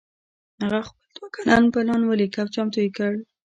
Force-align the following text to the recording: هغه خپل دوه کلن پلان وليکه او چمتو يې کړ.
هغه 0.61 0.79
خپل 0.87 1.07
دوه 1.15 1.27
کلن 1.35 1.63
پلان 1.73 2.01
وليکه 2.05 2.37
او 2.41 2.47
چمتو 2.55 2.79
يې 2.83 2.89
کړ. 2.97 3.13